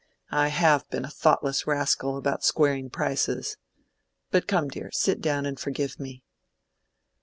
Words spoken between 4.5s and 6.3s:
dear, sit down and forgive me."